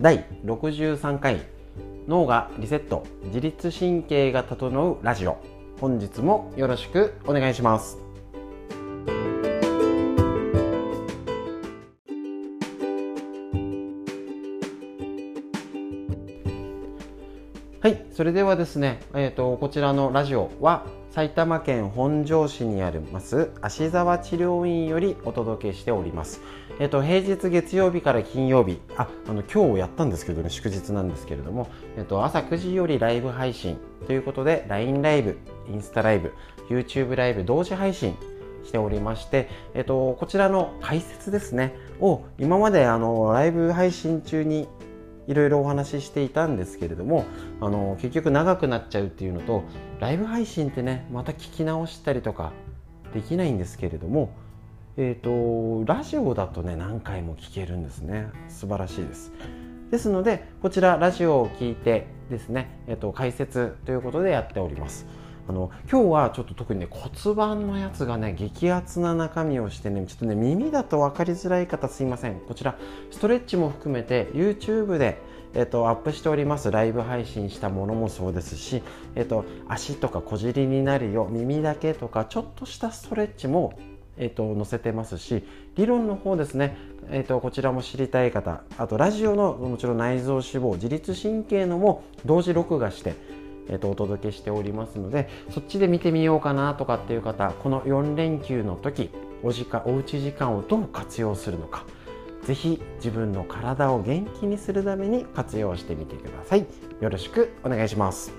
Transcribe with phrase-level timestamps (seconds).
[0.00, 1.42] 第63回
[2.08, 5.36] 脳がリセット自律神経が整うラジオ。
[5.78, 7.98] 本日もよろしくお願いします。
[17.82, 26.40] はいそれではですね、えーと、こちらのラジオは埼玉県本庄市にあります芦沢治療院よりお届けしております。
[26.80, 28.80] えっと、平日月曜日から金曜日。
[28.96, 33.76] ああの今日やったんですけどね祝日なんですけれども、えっと、朝9時よりライブ配信
[34.06, 35.38] ということで LINE ライブ
[35.70, 36.32] インスタライブ
[36.70, 38.16] YouTube ライブ同時配信
[38.64, 44.66] しておりまして、えっと、こちらの解説ですねを今まであのライブ配信中に
[45.26, 47.26] いろいろお話ししていたんですけれども
[47.60, 49.64] あの結局長くなっちゃうっていうのと
[50.00, 52.52] ライブ配信ってねまた聞き直したりとか
[53.12, 54.32] できないんですけれども
[54.96, 58.28] えーと、ラジオだとね何回も聞けるんですね。
[58.48, 59.32] 素晴らしいです。
[59.90, 65.06] ですのでこちらラジオを聞いてですね、えーと、解説ということでやっております。
[65.48, 72.40] あの今日はちょっと特にね骨盤のやつがね激アツな中身をしてねちょっとね耳だと分かりづらい方すいません。
[72.40, 72.76] こちら
[73.10, 75.18] ストレッチも含めて YouTube で
[75.52, 76.70] えっと、アップしております。
[76.70, 78.84] ライブ配信したものもそうですし、
[79.16, 83.72] えっと、足とか小尻になるよ耳だけとかちょっとしたストレッチも
[84.20, 85.42] えーと、載せてますし
[85.76, 86.76] 理論の方ですね、
[87.10, 93.14] えーと、こちらも知りたい方あとラジオのもちろん内臓脂肪自律神経のも同時録画して、
[93.68, 99.10] えーと、お届けしておりますのでそっちで見てみようかなとかっていう方この4連休の時
[99.42, 101.86] お時間おうち時間をどう活用するのか
[102.44, 106.66] ぜひ自分の体を元気にするために活用してみてください。
[107.00, 108.32] よろしくお願いします。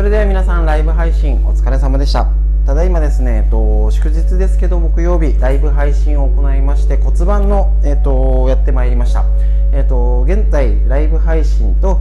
[0.00, 2.26] それでは皆さんライブ配信お疲れ様でした。
[2.64, 9.26] ただいまですね、えっと、祝日ですけど木曜日ライブ配信を行いまして骨盤の、えっと、やってまいりました。
[9.74, 12.00] えっと現在ライブ配信と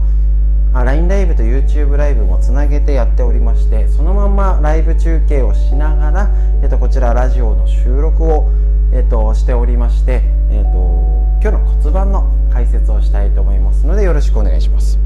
[0.72, 6.30] あ LINE ライブと YouTube ライブもつなげてやっておりましてそのままライブ中継をしながら、
[6.64, 8.50] えっと、こちらラジオの収録を、
[8.94, 10.22] えっと、しておりまして、
[10.52, 10.70] えっと、
[11.42, 14.98] 今日の骨盤の解説をしたいと思いますのでよろしくお願いします。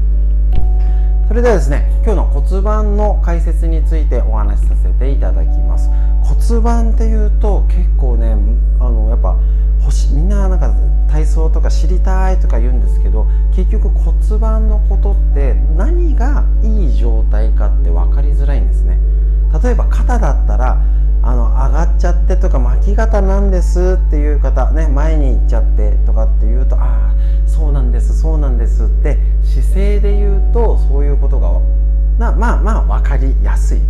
[1.28, 5.88] それではですね今日の骨盤の解説についてお話しさせていただきます。
[6.22, 8.36] 骨盤っていうと結構ね
[8.78, 9.36] あのやっぱ
[10.14, 10.72] みんななんか
[11.10, 18.98] 体操とか知りたいとか言うんですけど結局骨盤のことって何がいい状態かって分かりづらいんですね。
[19.62, 20.80] 例えば肩だったら
[21.26, 27.14] あの上がっちゃってとか巻き肩なんですっていう方ね前に行っちゃってとかっていうとああ
[27.48, 31.60] そうなんですそうなんですって姿勢で言うとそういうことが
[32.18, 33.80] なまあまあ分かりやすい。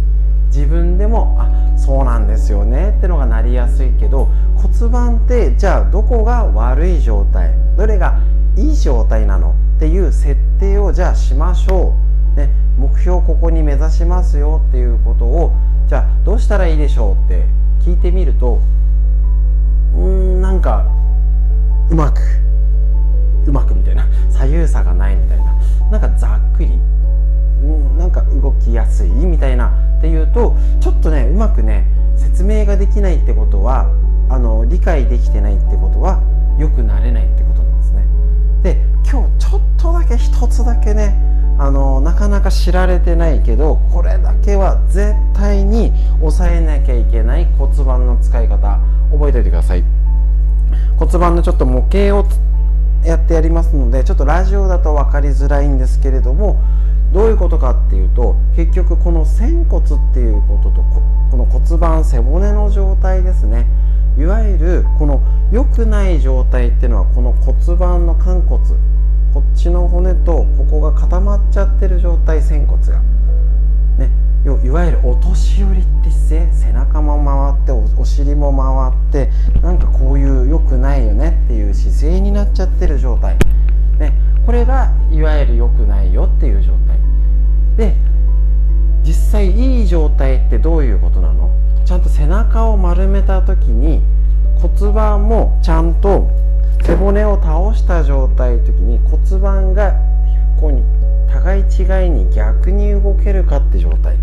[0.55, 8.21] 自分でもあそうなんですよねってのがなりやすいけど骨盤ってじゃあどこが悪い状態どれが
[8.57, 11.93] いい状態なのっていう設定をじゃあしましょ
[12.37, 15.53] う、ね、目標ここに目指しますよっていうことを
[15.89, 17.45] じゃあどうしたらいいでしょうって
[17.85, 18.61] 聞いてみると
[19.97, 20.87] うんなんか
[21.91, 22.21] うまく
[23.47, 25.55] うまくみたいな左右差がないみたいな
[25.91, 26.71] なんかざっくり、
[27.63, 29.69] うん、なんか動きやすいみたいな
[29.99, 33.91] っていうとちょっとねうまくね説明ができないってことは
[34.31, 36.23] あの理解できてないってことは
[36.59, 38.05] よくなれないってことなんですね。
[38.63, 48.81] で今日ちょっとだけ一つだけねあのなかなか知られてないけどこれだけは絶対に抑えなきゃいけない骨盤の使い方
[49.13, 49.85] 覚えておいてください。
[50.99, 52.27] 骨盤のちょっと模型を
[53.05, 56.61] やってやりますのでちょっとラジオだと分かりづらいんですけれども
[57.13, 60.83] どういうことかっていうと結局この仙骨っていうことと
[61.31, 63.67] この骨盤背骨の状態ですね。
[64.17, 65.21] いわゆるこの
[65.51, 68.63] 良くない状態っていうのはこの骨盤の寛骨
[69.35, 73.01] こっちの骨とここが固まっちゃってる状態仙骨が。
[73.99, 74.09] ね、
[74.65, 83.37] いわゆるお年寄りって姿勢背中も回ってお尻も回ってなんかこういう良くないよねっていう姿勢になっちゃってる状態、
[83.99, 84.13] ね、
[84.47, 86.97] これがいわゆる良くないよっていう状態。
[87.77, 87.97] で
[89.03, 91.51] 実際いい状態ってどういうことなの？
[91.85, 94.01] ちゃんと背中を丸めた時に
[94.63, 96.31] 骨盤もちゃんと
[96.83, 99.93] 背骨を倒した状態の時に骨盤が
[100.57, 100.83] ここに
[101.31, 104.17] 互い違いに逆に動けるかって状態。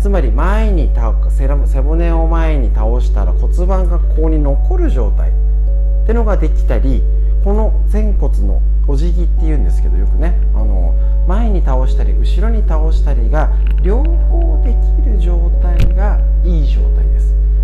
[0.00, 0.90] つまり前に
[1.30, 5.30] 背骨を前に倒したら骨盤がここに残る状態。
[5.30, 7.02] ってのができたり
[7.42, 10.38] この前骨のお辞儀っていうんですけどよくね。
[10.54, 10.94] あの
[11.26, 13.50] 前に倒したり後ろに倒したりが
[13.82, 17.03] 両方できる状態がいい状態。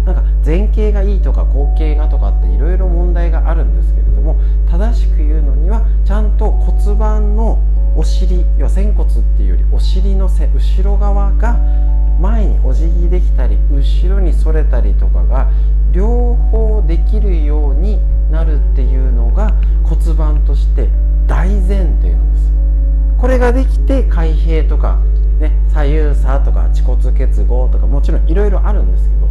[0.04, 4.36] なんか前傾がいいとか後傾がとかっていろいろ問題があるんですけれども
[4.70, 7.58] 正しく言うのにはちゃんと骨盤の
[7.96, 11.58] お尻要は仙骨っていうよりお尻の背後ろ側が
[12.20, 15.50] 前にお辞儀できたり後ろにそれたりとかが
[15.90, 17.98] 両方できるように
[18.30, 19.54] なるっていうのが
[19.84, 20.88] 骨盤として
[21.26, 22.52] 大前提なんです。
[23.18, 24.98] これができて開閉とか、
[25.40, 29.28] ね、左右差とか恥骨結合とかもちろんいろいろあるんですけど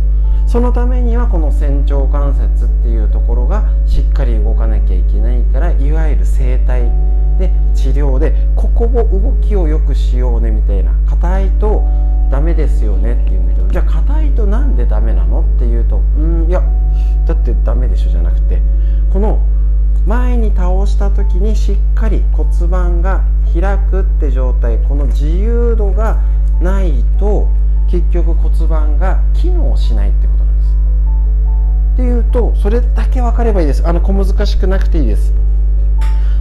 [0.49, 6.89] そのためにはこの仙腸関節っていうところがしっかり動かなきゃいけないからいわゆる整体
[7.37, 11.83] で治療でここを動きを良くしようねみたいな硬いと
[12.31, 15.41] ダメですよねっていうんだけどじゃあ硬いとなんでダメなの？
[15.41, 16.63] っていうとうんいや
[17.27, 18.59] だってダメでしょじゃなくて
[19.13, 19.39] この
[20.07, 23.23] 前に倒した時にしっかり骨盤が
[23.53, 26.19] 開くって状態この自由度が
[26.59, 27.47] ないと
[27.87, 30.38] 結局骨盤が機能しないってこと。
[31.99, 33.85] っていうとそれだけ分かればいいです。
[33.85, 35.33] あの小難しくなくていいです。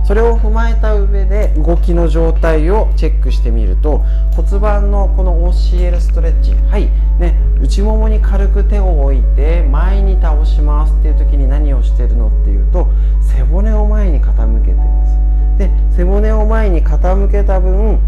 [0.04, 3.98] それを踏まえた上で動きの状態をチェックしてみると
[4.36, 6.88] 骨盤のこの OCL ストレッチはい
[7.18, 12.88] ね内ももに軽く手を置いて前に倒しますっていう時に何をしてるのっていうと
[13.20, 15.90] 背骨を前に傾けてるんです。
[15.90, 17.98] で背骨を前に傾けた分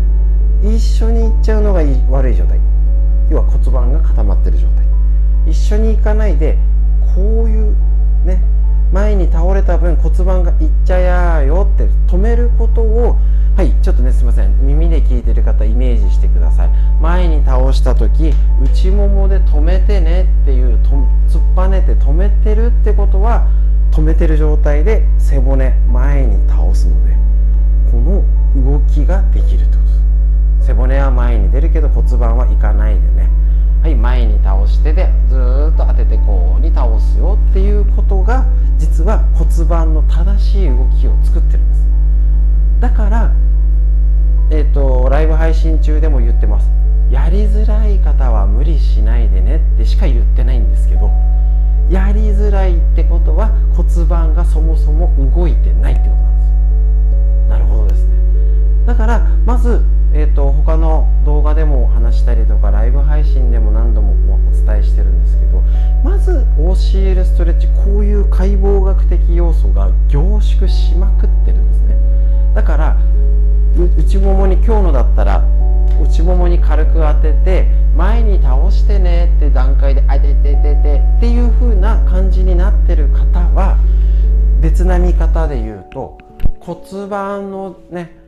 [0.62, 2.60] 一緒にいっちゃうのが悪い状態。
[3.28, 4.86] 要は骨盤が固まってる状態。
[5.46, 6.56] 一緒に行かないで
[7.14, 7.74] こういう
[8.24, 8.42] ね
[8.92, 13.16] 前に倒れた分骨盤がいっちゃやよって止めることを
[13.56, 14.66] はいちょっとねすいません。
[14.66, 16.70] 耳で聞いてる方イメージしてください。
[17.00, 20.90] 前に倒した時内ももで止めてねっていうと
[21.28, 23.46] 突っぱねて止めてるってことは
[23.92, 27.14] 止めてる状態で背骨前に倒すので
[27.90, 28.24] この
[28.72, 29.88] 動きができるってことで
[30.62, 30.66] す。
[30.68, 33.28] 背骨は前に出るけど骨盤はいかないでね。
[33.82, 35.59] はい前に倒してでずっと
[37.50, 38.46] っていうことが
[38.78, 41.80] 実は骨盤の正しい動きを作ってるんです。
[42.80, 43.32] だから
[44.50, 46.70] えっ、ー、とライブ配信中でも言ってます。
[47.10, 51.10] やりづらい方は無理しないでねってしか言ってないんですけど
[51.90, 56.44] やりづらいってことは骨盤がそもそも動いてないってことなんで
[57.46, 57.48] す。
[57.48, 58.14] なるほどですね。
[58.86, 59.82] だからまず
[60.12, 64.14] えーと、他の動画でも話したりとかライブ配信でも何度も
[64.50, 65.62] お伝えしてるんですけど
[66.02, 71.96] まず OCL ストレッチこういう解剖学的要素が凝縮しまくってるんですね。
[72.54, 72.96] だから
[73.96, 75.44] 内ももに今日のだったら
[76.02, 77.66] 内ももに軽く当てて
[77.96, 83.78] 前に倒してねって段階であててててっていう風な感じになってる方は
[84.60, 86.18] 別な見方で言うと
[86.60, 88.19] 骨盤のね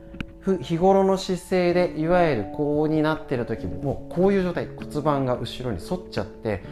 [0.61, 6.63] 日頃の姿勢でいわゆるこうになってる時もうこういう状態骨盤が後ろに反っちゃって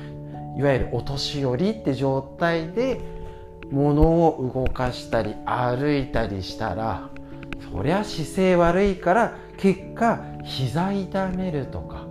[0.58, 3.00] いわゆるお年寄りって状態で
[3.70, 7.11] 物を動かしたり歩いたりしたら
[7.72, 12.06] そりゃ姿勢悪いから結果膝痛めるとか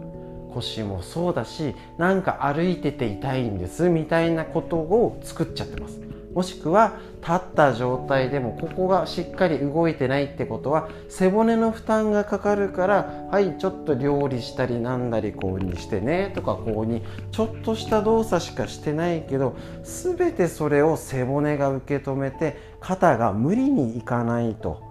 [0.53, 6.08] 腰もそうだしなんか歩いてて痛いんですみたいなことを作っちゃってます。
[6.39, 17.01] もしくは立った状態でもここがしっかり動いてないってことは背骨の負担がかかるからはいちょっと料理したりなんだりこうにしてねとかこうに
[17.33, 24.81] ちょっとした動作しかしてないけど全てそれを背骨が受け止めて肩が無理にいかないと。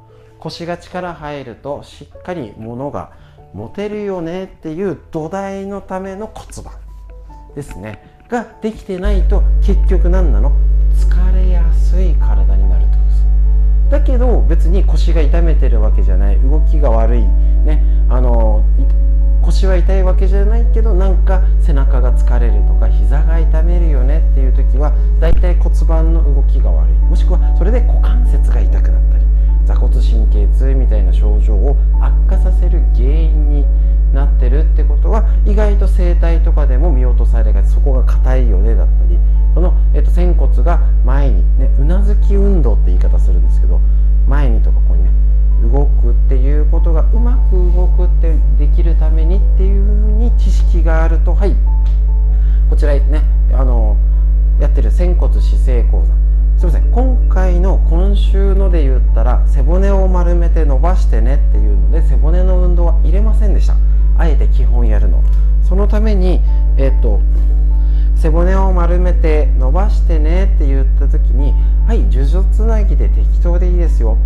[0.41, 3.13] 腰が力入るとしっかり物が
[3.55, 6.75] 持てるよねっていう土台のための骨盤
[7.55, 8.19] ですね。
[8.29, 10.53] ができてないと結局何なの？
[11.97, 13.27] れやすい体になるってことです。
[13.91, 16.39] だけど別に腰が痛めてるわけじゃない。
[16.41, 17.23] 動きが悪い。
[17.23, 17.83] ね。
[18.09, 18.65] あの
[19.43, 26.95] 腰は痛いわけじゃないけどなんか背中が疲れるとか膝が痛めるよねっていう時はだいたい骨盤の動きが悪い。
[27.09, 29.25] もしくはそれで股関節が痛くなったり
[29.65, 33.65] 座骨神経痛みたいな症状を悪化させる原因に
[34.13, 37.69] なってるってことは意外と整体とかでも見落とされがち。
[37.69, 39.19] そこが硬いよねだったり。
[39.59, 43.81] その、えっと、仙骨が前にねうなずき運動って言い方するんですけど
[44.29, 45.11] 前にとかここにね
[45.73, 51.57] 動くっていうことがうまく動くってできるためにっていうふうに知識があるとはい。
[52.71, 53.23] こちらね
[53.53, 53.97] あの
[54.61, 56.15] やってる仙骨姿勢講座。
[56.57, 63.75] すいません今回の今週ので言ったら背骨を丸めて伸ばしてねっていうので背骨の運動は入れませんでした。
[64.19, 65.21] あえて基本やるの。
[65.65, 66.43] そのために
[66.77, 67.21] えっ、と
[68.21, 71.55] 背骨を丸めて伸ばしてねって言った時に
[71.87, 74.19] はい呪術つなぎで適当でいいですよ。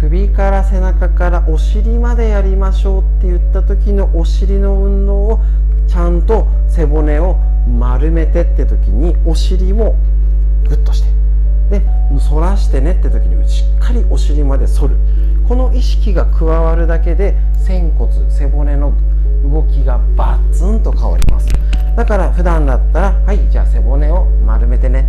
[0.00, 5.40] 首から背中からお尻までやりましょうって言った時のお尻の運動を
[5.86, 7.36] ちゃんと背骨を
[7.78, 9.94] 丸めてって時にお尻も
[10.68, 11.08] グッとして
[11.70, 11.86] で
[12.18, 14.96] 反らしてねって時にしっかりお尻まで反る。
[15.46, 18.94] この意識が加わるだけで仙骨背骨の
[19.42, 21.48] 動きがバツンと変わります。
[21.96, 25.08] だから普段だったらはいじゃあ背骨を丸めてね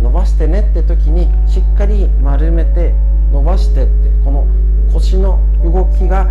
[0.00, 2.94] 伸ばしてねって時にしっかり丸めて
[3.32, 3.92] 伸ばしてって
[4.24, 4.46] この
[4.92, 6.26] 腰の動きが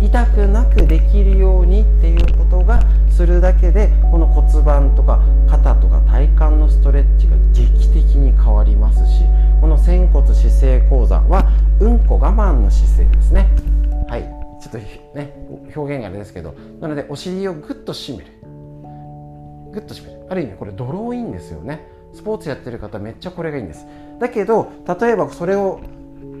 [0.00, 9.22] 痛くなくできるようにっていうことがするだけでこの骨盤とか肩とか体幹のストレッチが劇的に変わりますし
[9.60, 11.50] この仙骨姿勢講座は
[11.80, 13.48] うんこ我慢の姿勢ですね。
[14.08, 14.22] はい。
[14.60, 14.78] ちょっと
[15.18, 15.32] ね
[15.74, 18.35] 表現があれですけどなのでお尻をグッと締める。
[19.76, 21.86] グッと締めるある意味これドローインですよね。
[22.14, 23.86] スポーツやってる方めっちゃこれがいいんです。
[24.18, 25.80] だけど例えばそれを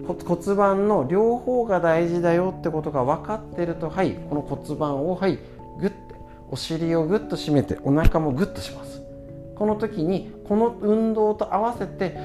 [0.06, 5.38] 骨盤の両方が大事だよってことが分かってるとはいこの骨盤をはい
[5.78, 5.96] グッて
[6.50, 9.02] お尻をグッと締めてお腹もグッとします。
[9.54, 12.16] この時にこの運動と合わせて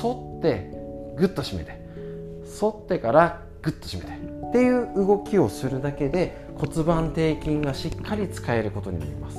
[0.00, 0.70] 反って
[1.16, 1.80] グッと締めて
[2.60, 4.12] 反ってからグッと締めて
[4.48, 9.38] っていう動きをするだけで骨盤底筋がしっかり使えることになります。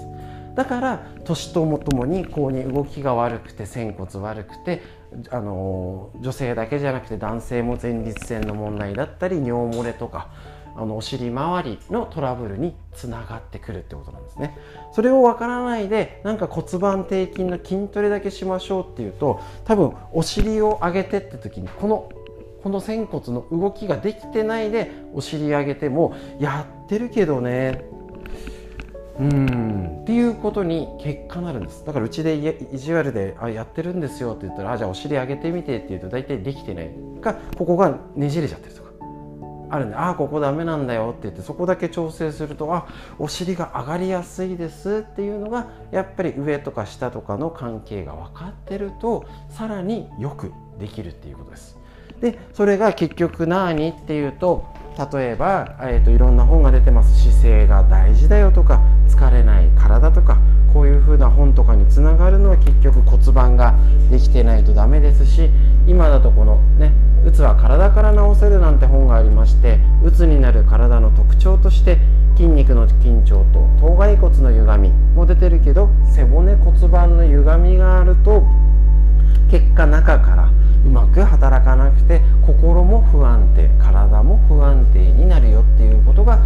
[0.55, 4.81] だから年ともともにこうに動きが悪くて仙骨悪くて
[5.29, 10.29] あの女性だけじゃなくて男性も前立腺の問題だったり尿漏れとか
[10.75, 14.57] あのお尻周りのトラブルにつながってくるってことなんですね。
[14.93, 22.09] それをわからないでなんか骨盤底筋の筋トレだけしましょうっていうと多分お尻を上げてって時にこの
[22.63, 27.83] この仙骨の動きができてないでお尻上げてもやってるけどね
[29.19, 30.01] うん。
[30.01, 31.85] っていうことに結果なるんです。
[31.85, 32.35] だからうちで
[32.71, 36.91] 意地悪であやってるんですよって言ったらあじゃあお尻上げてみてって言うと大体できてない。
[37.21, 38.91] かここがねじれちゃってるとか。
[39.73, 42.87] あるんであここダメなんだよって言ってそこだけ調整するとあ
[43.17, 51.77] お尻が上がりやすいですっていうのがやっぱり上とか下とかの関係が分かってるとさらによくできるっていうことです。
[52.19, 54.65] でそれが結局何っていうと
[54.97, 57.21] 例えば、えーと、いろんな本が出てます。
[57.21, 60.37] 姿勢が大事だよとか疲れない体とか
[60.73, 63.75] こういう風な本とかにつながるのは結局骨盤が
[64.09, 65.49] できてないとダメですし
[65.85, 66.91] 今だとこのね
[67.25, 71.97] うつは体から治せるなんて本がありましてうつになる体の特徴として
[72.35, 78.43] 筋肉の緊張と頭蓋骨の歪みも出てるけど背骨骨盤の歪みがあると
[79.51, 80.49] 結果中から
[80.85, 84.10] うまく働かなくて心も不安定体
[84.93, 86.39] 定になるよっていうことが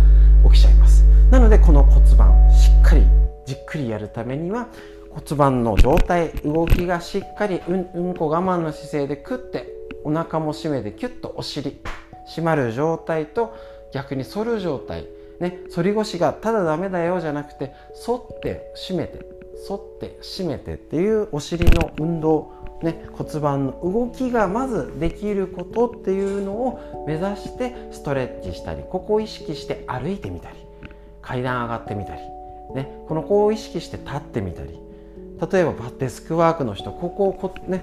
[0.46, 1.04] 起きちゃいます。
[1.32, 3.04] なのでこの骨盤しっかり
[3.46, 4.68] じっくりやるためには
[5.10, 9.68] 骨盤の状態動きがしっかりうんうんこ我慢の姿勢でくって
[10.04, 11.80] お腹も締めてキュッとお尻
[12.36, 13.56] 締まる状態と
[13.94, 15.08] 逆に反る状態
[15.40, 17.74] ね反り腰がただダメだよじゃなくて
[18.06, 19.26] 反って締めて
[19.68, 30.58] 反って締めてっていうお尻の運動ね、骨盤の動きがまずできることっていうのを目指してストレッチしたりここを意識して歩いてみたり
[31.22, 32.22] 階段上がってみたり、
[32.76, 34.80] ね、この子を意識して立ってみたり
[35.52, 37.82] 例えばバッデスクワークの人ここをこ,、ね、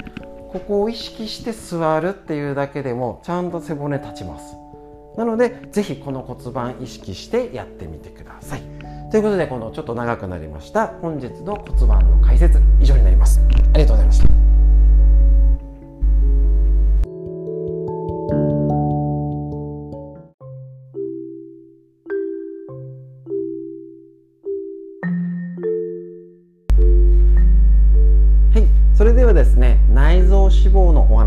[0.52, 4.56] ここを意識して座るっていうだけでもちゃんと背骨立ちます。
[5.16, 8.62] なので是非この骨盤意識してやってみてください。
[9.10, 13.40] ということでこのちょっと長くなりました本日の骨盤の解説以上になります。
[13.74, 14.31] ありがとうございました。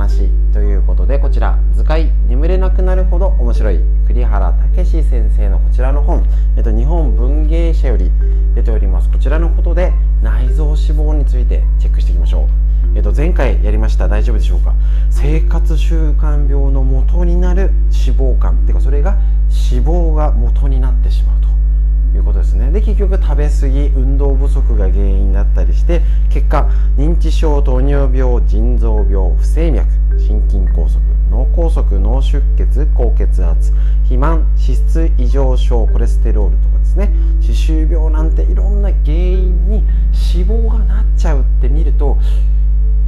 [0.05, 6.23] 話ということでこちら図解眠れなくなるほど面白い栗原武史先生のこちらの本、
[6.55, 8.11] えっと、日本文芸社より
[8.53, 9.09] 出ております。
[9.09, 12.47] こちらのことで内臓脂肪についてチェックしていきましょう、
[12.95, 14.75] えっと、前回やりました大丈夫でしょうか？
[15.09, 18.51] 生活習慣病の元になる脂肪肝。
[18.51, 19.17] っていうかそれが
[19.71, 21.47] 脂肪が元になってしまうと。
[22.15, 22.71] いうことですね。
[22.71, 29.85] で結局食べ過ぎ運動不足が原因だったりして結果認知症糖尿病腎臓病不整脈
[30.17, 39.83] 心筋梗塞脳梗塞脳出血高血圧肥満脂質異常症コレステロールとかですね歯周病なんていろんな原因に
[40.35, 42.17] 脂肪がなっちゃうって見ると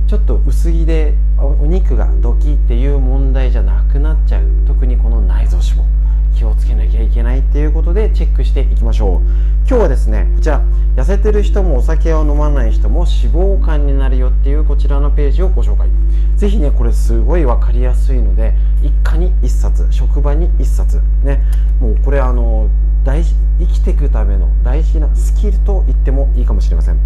[0.08, 4.44] ちょっと薄着でお肉がドキっていう問題じゃなくなっちゃう。
[4.66, 5.97] 特にこの内臓脂肪。
[6.38, 9.22] 気をつけなきゃいけないっていうことでチェックしていきましょう。
[9.68, 10.62] 今日はですねこちら
[10.96, 15.90] 痩せてる人もお酒を飲まない人も脂肪肝になるよっていうこちらのページをご紹介。
[16.36, 18.54] ぜひねこれすごい分かりやすいので
[18.84, 21.02] 一家に1冊職場に1冊。
[21.24, 21.42] ね
[21.82, 22.70] もうこれあの
[23.04, 26.98] 大事生きていくための大事なスキルと言ってもいいかもしれません。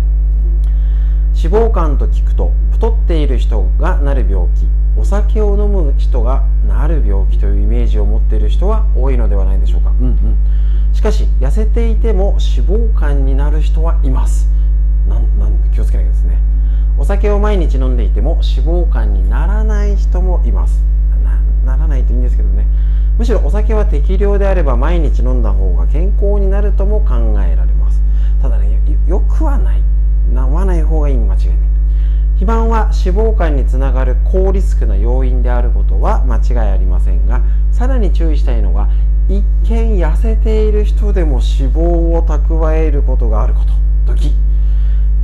[1.34, 4.81] 脂肪肝と聞くと太っている人がなる病気。
[5.02, 10.38] お酒を飲む人がなる病気というイメージを持っている人は多いのではないでしょうか、うんうん、
[10.94, 14.48] しかし痩せていても脂肪肝になる人はいます
[15.10, 16.38] なんなん気をつけなきゃですね。
[16.98, 20.84] お酒を毎日飲んでいても脂肪肝にならない人もいます。
[21.66, 22.68] ならないといいんですけどね。
[23.18, 28.02] むしろお酒は適量であれば毎日飲んだ方が健康になるとも考えられます。
[28.42, 29.80] ただねよくはない。
[30.30, 31.58] 飲まない方がいいに間違いない
[32.42, 38.90] 肥満は脂肪肝につながる高リスクな要因であることは間違いありませんがさらに注意したいのが
[39.30, 43.62] 一見痩せている人でも脂肪を蓄えることがあるこ
[44.08, 44.16] と。
[44.16, 44.34] 時。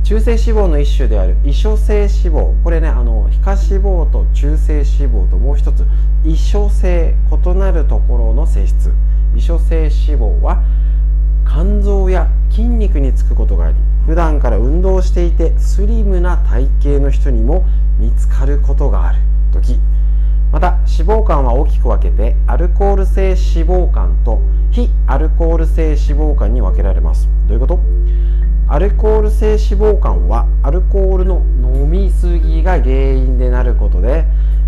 [0.04, 2.62] 中性脂肪の一種である異所性脂肪。
[2.62, 5.84] これねあの皮下脂肪と中性脂肪ともう一つ
[6.24, 8.92] 異所性異なるところの性質。
[9.34, 10.62] 異所性脂肪は
[11.44, 13.74] 肝臓や筋肉につくことがあり
[14.08, 17.66] 普段から運動していてスリムな体型の人にも
[17.98, 19.18] 見つかることがある。
[19.52, 19.78] 時。
[20.50, 23.36] また脂肪肝は大きく分けてアルコール性脂
[23.68, 27.28] 肪肝と非アルコール性脂肪肝に分けられます。
[27.48, 27.80] どういうこと？
[28.68, 34.24] アルコール性脂肪肝はアルコールの飲みすぎが原因でなることで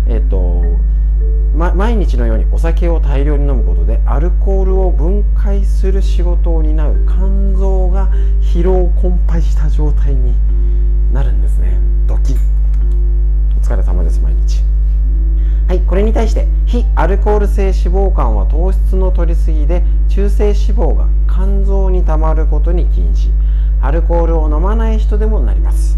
[0.07, 0.63] えっと
[1.55, 8.09] ま、毎日のようにお酒を大量に飲むことでアルコールを分解する仕事を担う肝臓が
[8.41, 10.33] 疲労困憊した状態に
[11.13, 11.77] なるんですね。
[12.07, 12.35] ドキ
[13.57, 14.63] お疲れ様です毎日。
[15.67, 23.29] はいこれに対して非アルコール性脂肪肝は糖質の摂りすぎで中性脂肪が肝臓にたまることに禁止。
[23.81, 25.97] アルコールを飲まない人でもなります。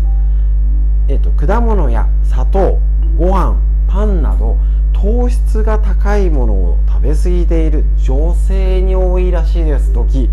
[1.08, 2.80] えっと果物や砂糖
[3.18, 3.56] ご飯
[3.88, 4.58] パンなど
[5.04, 9.92] 糖質が高いものを食べ過ぎている女性に多いらしいです。
[9.92, 10.30] 時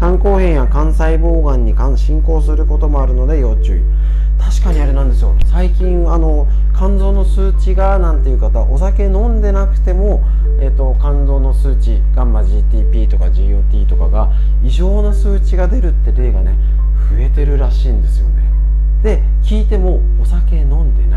[0.00, 3.82] 肝硬変や肝細胞がんに進行することもあるので要注意。
[4.36, 5.36] 確かにあれなんですよ。
[5.44, 10.24] 最近あの肝臓の数値がなんていう方お酒飲んでなくても、
[10.60, 14.32] えーと、肝臓の数値ガンマ GTP とか GOT とかが
[14.64, 16.56] 異常な数値が出るって例がね
[17.16, 18.42] 増えてるらしいんですよね。
[19.04, 21.09] で聞いてもお酒飲んで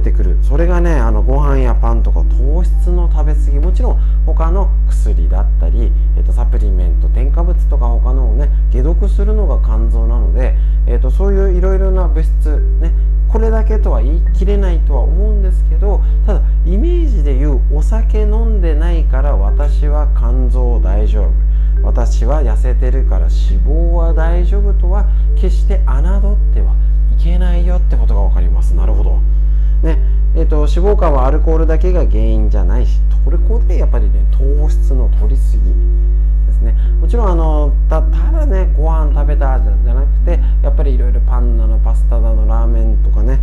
[0.00, 0.38] 出てくる。
[0.42, 12.92] それがねあのご飯やパンとか糖質の食べ過ぎもちろん他の薬だったり、えー、とサプリメント添加物とか他のをね解毒するのが肝臓なので、えー、とそういういろいろな物質ね
[13.28, 21.50] これだけとは言い切れないとは思うんですけどただイメージで言うお酒飲んでないから私は肝臓大丈夫。
[21.82, 26.74] 私は痩せてるから脂肪は大丈夫とは決して侮っては
[27.18, 28.74] いけないよってことが分かります。
[28.74, 29.18] なるほど。
[29.82, 29.98] ね
[30.34, 35.64] えーと、脂肪肝はアルコールだけが原因じゃないしこれこでやっぱりね糖質の摂りすぎ
[36.46, 36.72] ですね。
[37.00, 43.40] もちろんあのただねご飯食べたじゃなくてやっぱりいろいろパンだのパスタだのラーメンとかね。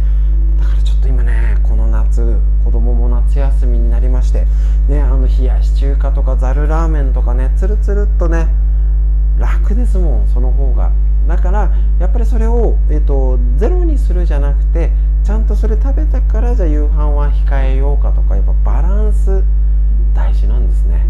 [0.60, 4.48] だからちょっと今ねこの夏子供も夏休みになりまして
[4.88, 8.48] ねあの冷やし中華とかざるラーメンとかねつるつるっとね
[9.38, 10.92] 楽ですもんその方が。
[11.28, 11.70] だから
[12.00, 14.92] やっぱりそれを、えーと、ゼロにするじゃなくて
[15.28, 19.44] ちゃんとそれ食べたからじゃあ夕飯は控えようかとかやっぱバランス
[20.16, 21.06] 大事なんですね。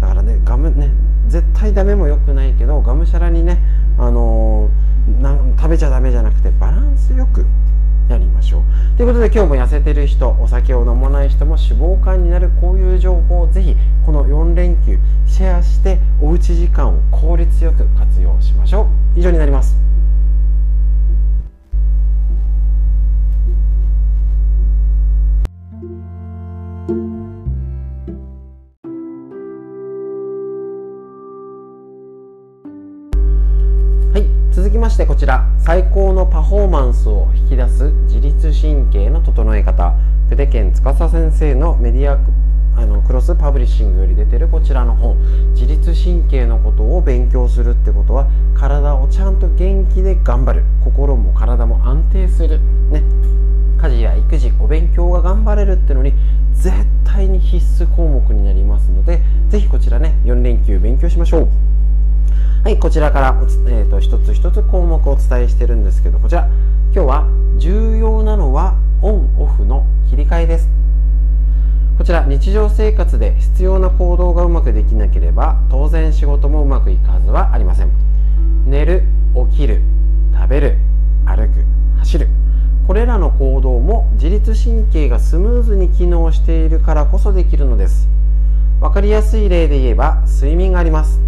[0.00, 0.92] だからねガムね
[1.26, 3.58] 絶対ダメも良くないけどがむしゃらにね、
[3.98, 7.44] あのー、食べちゃダメじゃなくてバランスよく
[8.08, 8.96] やりましょう。
[8.96, 13.74] ということで今日も痩せてる人お酒を飲まない人も脂肪肝になるこういう情報をぜひ
[14.06, 19.18] この4連休シェアしておうち時間を効率よく活用しましょう。
[19.18, 19.91] 以上になります。
[26.82, 26.88] は
[34.18, 35.48] い続きましてこちら。
[35.60, 39.94] 最高のパフォーマンスを引き出す自律神経の整え方。
[40.28, 42.18] 久手健司先生のメディア
[42.80, 45.16] あのクロスパブリッシングより出てるこちらの本。
[45.52, 50.64] 自律神経のことを勉強するってことは体をちゃんと元気で頑張る。
[50.82, 52.58] 心も体も安定する。
[52.90, 53.04] ね。
[53.82, 56.12] 家事や育児お勉強が頑張れるってのに
[56.54, 61.48] 絶対に必須項目になりますので是非こちらね4連休勉強しましょう。
[62.64, 63.36] はいこちらから、
[63.68, 66.48] えーと、一つ一つ項目をお伝えしてるんですけどこちら。
[66.94, 70.68] 今日は重要なのはオンオフの切り替えです。
[71.96, 77.90] ここちら日常生活で必要な行動がうまくできなければ当然仕事もうまくいくはずはありません。
[78.66, 79.04] 寝る
[79.50, 79.80] 起きる
[80.34, 80.78] 食べる
[81.24, 81.64] 歩く
[82.00, 82.41] 走る。
[82.86, 88.08] これらの行動も自律神経がスムーズに機能しているからこそできるのです。
[88.80, 91.20] 分かりやすい例で言えば睡眠があります。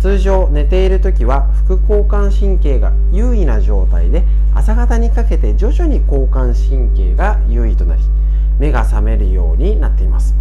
[0.00, 4.24] 通常寝ている時は副交感神経が優位な状態で
[4.54, 8.02] 朝方にかけて徐々に交感神経が優位となり
[8.58, 10.34] 目が覚めるようになっています。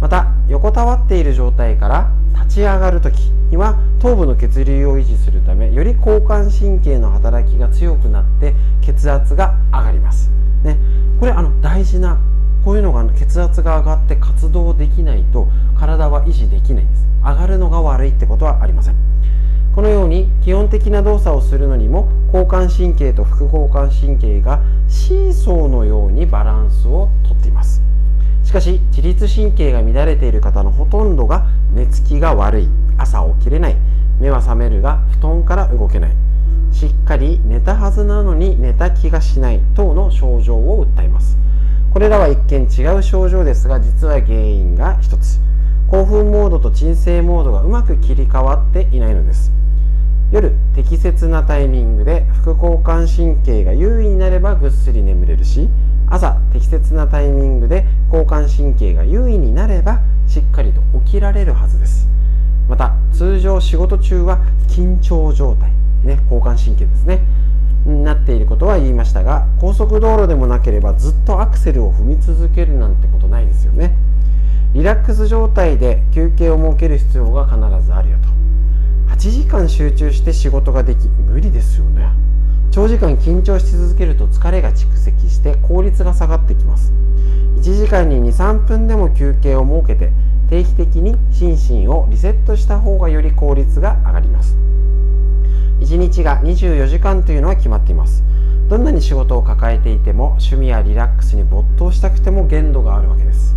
[0.00, 3.18] また横たわっている状態から立ち上がる時
[3.50, 10.30] には頭部の血流を維持するためより交感神経の働きが強くなって血圧が上がります、
[10.62, 10.76] ね、
[11.20, 12.18] これあの大事な
[12.66, 15.46] こういうのが血圧が上がって活動できないと
[15.78, 17.06] 体は維持できないんです。
[17.22, 18.96] 上がるのが悪いってことはありません。
[19.72, 27.85] このように基本的な動作をするのにも交感神経と副交感神経がシーソーのようにバランスをとっています。
[28.56, 32.68] かし自律神経が乱れている方のほとんどが寝つきが悪い。
[32.96, 33.76] 朝起きれない。
[34.18, 36.12] 目は覚めるが布団から動けない。
[36.72, 39.60] しっかり寝たはずなのに寝た気がしない。
[39.74, 41.36] 等の症状を訴えます。
[41.92, 45.38] これらは一見違う症状ですが実は原因が一つ。
[45.90, 49.52] 興奮モードと鎮静モードがうまく切り替わっていないのです。
[50.32, 55.68] 夜適切なタイミングで副交感神経が優位になればぐっすり眠れるし
[56.08, 62.08] 朝適切なタイミングで交感神経が優位になればしっかりと起きられるはずです。
[62.68, 64.38] また通常仕事中は
[64.68, 65.70] 緊張状態、
[66.04, 67.20] ね、交感神経ですね。
[67.84, 73.94] になっていることは言いましたが高速道路でもなければずっとアクセルを踏み続けるなんてことないですよね。
[74.74, 79.14] リラックス状態で休憩を設ける必要が必ずあるよと。
[79.14, 82.25] 8時間集中して仕事ができ無理ですよね。
[82.70, 86.92] 長時間緊張し続けると疲れが蓄積して効率が下がってきます。
[87.58, 90.12] 1時間に23分でも休憩を設けて
[90.48, 94.56] 定期的に心身をリセットした方がより効率が上がります。
[95.80, 98.22] 1日が24時間というのは決まっています。
[98.68, 103.56] どんなに仕事を抱えていても趣味やリラックスに没頭したくても限度があるわけです。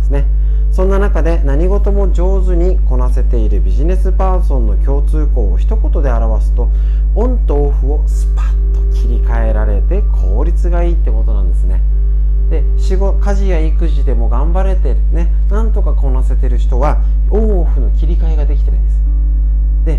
[0.00, 0.26] ですね。
[0.70, 6.68] そんな中で何事も上手にこなせているビジネスパーソンの共通項を一言で表すと
[7.14, 11.80] オンとオフをスパッと切り替えられて効率がいいってことなんですね。
[12.50, 19.00] で仕事家事や育児でも頑張れてねなんとかこなせてる人はオンオフの切り替えができてないんです。
[19.84, 19.98] で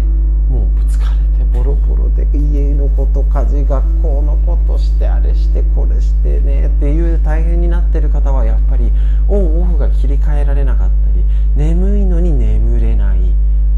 [0.49, 8.91] もうぶつかれてボロボロで家のこと家事学校のことしてあれしてこれしてねっていう大変になってる方はやっぱり
[9.29, 11.23] オンオフが切り替えられなかったり
[11.55, 13.19] 眠いのに眠れない。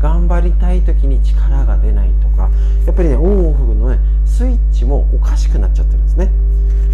[0.04, 2.50] 頑張りたい時に力が出ないとか
[2.86, 6.30] やっぱりねオンオフのねスイッチもおかしくなっちゃってるんですね。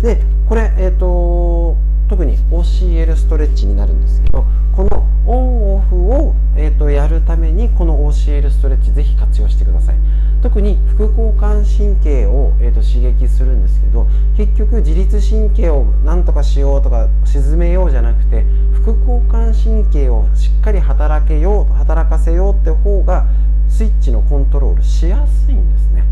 [0.03, 1.75] でこれえっ、ー、と
[2.07, 4.45] 特に OCL ストレッチになるんですけど
[4.75, 9.95] このオンオフを、えーと、やるためにこの OCL ストレッチぜひ活用してください。
[10.41, 23.25] 特に副交感神経を、えーと、刺激するんですけど結局自律神経を何とかしようとか沈めようじゃなくて副交感神経をしっかり働けよう働かせようって方が
[23.67, 26.03] スイッチのコントロールしやすいんですね。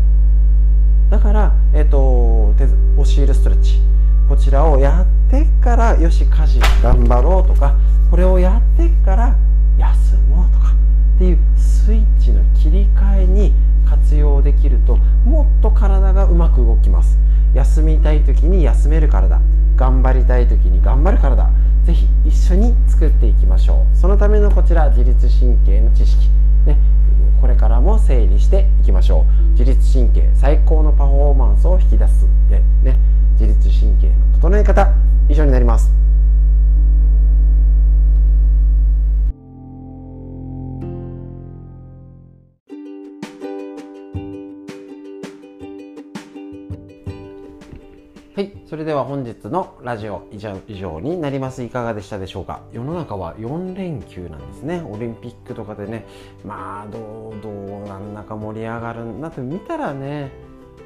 [1.10, 3.80] だから、えーと、オシールストレッチ。
[4.28, 7.74] こちらをやってからよし家事頑張ろうとか
[8.10, 9.34] これをやってから
[9.78, 10.74] 休もうとか
[11.16, 13.54] っていうスイッチの切り替えに
[14.08, 17.18] 活用できるともっと体がうまく動きます。
[17.52, 19.38] 休みたい時に休める体。
[19.76, 21.50] 頑張りたい時に頑張る体。
[21.84, 23.96] ぜひ一緒に作っていきましょう。
[23.96, 26.30] そのためのこちら自律神経の知識。
[26.64, 26.78] ね。
[27.42, 29.50] これからも整理していきましょう。
[29.50, 32.96] 自律神経最高のパフォーマンスを引き出す、ね、
[33.38, 34.90] 自律神経の整え方
[35.28, 35.92] 以上になります。
[48.78, 51.62] れでは本日のラジオ以上になります。
[51.62, 52.62] いかがでしたでしょうか？
[52.72, 54.80] 世の中は4連休なんですね。
[54.88, 56.06] オリンピックとかでね、
[56.44, 60.30] まあ、どう、どうなんだか盛り上がるんだって見たらね、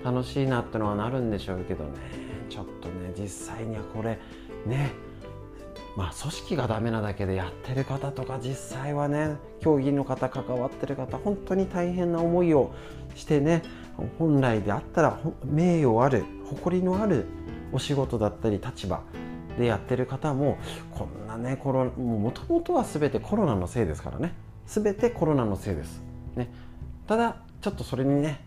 [0.03, 1.91] 楽しいなってのはなるんでしょうけどね、
[2.49, 4.19] ちょっとね、実際にはこれ、
[4.67, 4.93] ね、
[5.95, 12.73] まあ、組織がダメなだけでやってる方とか実際はね競技の方関わってる方本当に大変な思いを
[13.15, 13.63] してね
[14.19, 17.27] 本来であったら名誉ある誇りのある
[17.73, 19.03] お仕事だったり立場
[19.59, 20.59] でやってる方も
[20.91, 24.35] こんなねコロもともとは全てコロナのせいですからね。
[24.67, 26.03] 全てコロナのせいです、
[26.37, 26.51] ね、
[27.07, 28.41] ただちょっとそれにね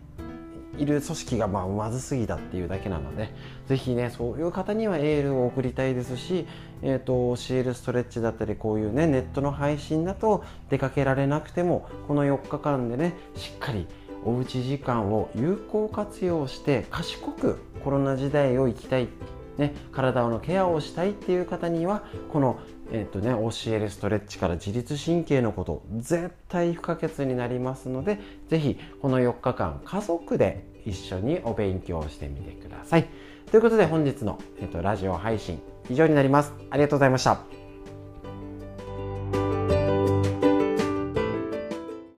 [0.78, 3.32] いる組織がまあまずすぎたっていうだけなので
[3.66, 6.46] ぜひねそういう方にはエールを送りたいですし、
[6.82, 13.86] えーと、教えるストレッチだったりこういうねネットの配信だと出かけられなくてもこの4日間でねしっかり
[14.24, 19.08] おうち時間を有効活用して賢くコロナ時代を生きたい、
[19.58, 22.58] ね、体のケアをしたいっていう方にはこの、
[22.90, 33.08] えーとね、教えるストレッチから自律神経のこと絶対不可欠になりますので是非この4日間家族で一緒にお勉強してみてください。
[33.50, 36.52] ということで本日の、えーと、とラジオ配信以上になります。
[36.70, 37.55] ありがとうございました。